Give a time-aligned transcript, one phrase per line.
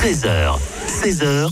[0.00, 1.50] 13h, 16h, 100%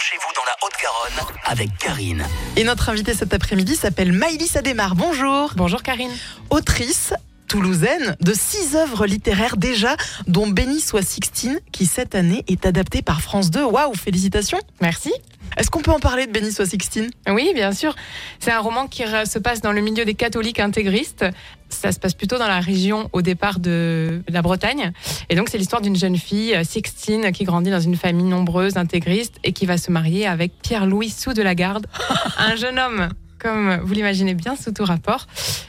[0.00, 2.26] chez vous dans la Haute-Garonne avec Karine.
[2.56, 4.94] Et notre invitée cet après-midi s'appelle Maïlis Ademar.
[4.94, 5.52] Bonjour.
[5.56, 6.10] Bonjour Karine.
[6.48, 7.12] Autrice
[7.48, 9.96] toulousaine de six œuvres littéraires déjà,
[10.26, 13.62] dont Béni soit Sixtine, qui cette année est adaptée par France 2.
[13.62, 14.60] Waouh, félicitations.
[14.80, 15.12] Merci.
[15.56, 17.10] Est-ce qu'on peut en parler de Béni soit Sixtine?
[17.28, 17.94] Oui, bien sûr.
[18.38, 21.24] C'est un roman qui se passe dans le milieu des catholiques intégristes.
[21.68, 24.92] Ça se passe plutôt dans la région au départ de la Bretagne.
[25.28, 29.36] Et donc, c'est l'histoire d'une jeune fille, Sixtine, qui grandit dans une famille nombreuse, intégriste,
[29.44, 31.86] et qui va se marier avec Pierre-Louis Sous de la Garde,
[32.38, 33.08] un jeune homme
[33.40, 35.26] comme vous l'imaginez bien, sous tout rapport.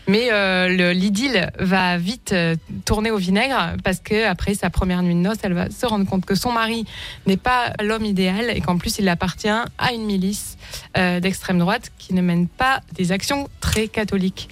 [0.07, 2.55] Mais euh, l'idylle va vite euh,
[2.85, 6.05] tourner au vinaigre parce que après sa première nuit de noces, elle va se rendre
[6.05, 6.85] compte que son mari
[7.27, 10.57] n'est pas l'homme idéal et qu'en plus il appartient à une milice
[10.97, 14.49] euh, d'extrême droite qui ne mène pas des actions très catholiques.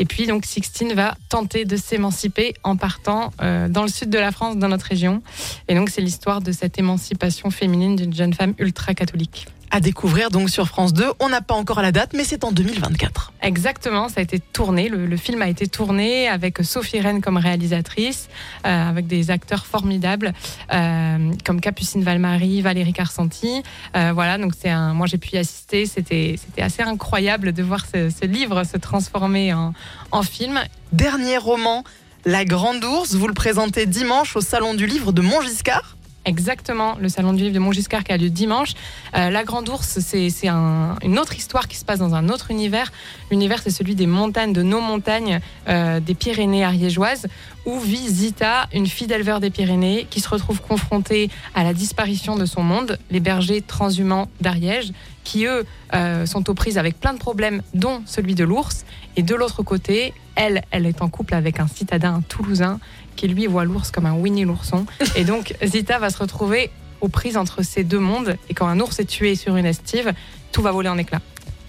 [0.00, 4.30] Et puis donc Sixtine va tenter de s'émanciper en partant dans le sud de la
[4.30, 5.22] France, dans notre région.
[5.66, 10.30] Et donc c'est l'histoire de cette émancipation féminine d'une jeune femme ultra catholique à découvrir
[10.30, 11.04] donc sur France 2.
[11.20, 13.32] On n'a pas encore la date, mais c'est en 2024.
[13.42, 14.88] Exactement, ça a été tourné.
[14.88, 18.28] Le, film a été tourné avec Sophie Rennes comme réalisatrice,
[18.66, 20.32] euh, avec des acteurs formidables
[20.72, 23.62] euh, comme Capucine Valmarie, Valérie Carsanti.
[23.96, 24.94] Euh, voilà, donc c'est un.
[24.94, 25.86] Moi, j'ai pu y assister.
[25.86, 29.72] C'était c'était assez incroyable de voir ce, livre se transformer en,
[30.12, 30.60] en film.
[30.92, 31.84] Dernier roman.
[32.24, 35.97] La Grande Ourse, vous le présentez dimanche au Salon du Livre de Montgiscard.
[36.28, 38.74] Exactement, le salon du livre de Montgiscard qui a lieu dimanche.
[39.16, 42.92] Euh, la Grande Ourse, c'est une autre histoire qui se passe dans un autre univers.
[43.30, 47.28] L'univers, c'est celui des montagnes, de nos montagnes, euh, des Pyrénées ariégeoises,
[47.64, 52.36] où vit Zita, une fille d'éleveur des Pyrénées, qui se retrouve confrontée à la disparition
[52.36, 54.92] de son monde, les bergers transhumants d'Ariège,
[55.24, 58.84] qui eux euh, sont aux prises avec plein de problèmes, dont celui de l'ours.
[59.16, 62.78] Et de l'autre côté, elle, elle est en couple avec un citadin toulousain
[63.16, 64.86] qui lui voit l'ours comme un Winnie l'ourson.
[65.16, 66.70] Et donc Zita va se retrouver
[67.00, 68.36] aux prises entre ces deux mondes.
[68.48, 70.12] Et quand un ours est tué sur une estive,
[70.52, 71.20] tout va voler en éclats.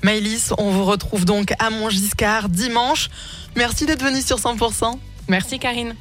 [0.04, 3.10] Maëlys, on vous retrouve donc à Montgiscard dimanche.
[3.56, 4.98] Merci d'être venue sur 100%.
[5.28, 5.96] Merci Karine.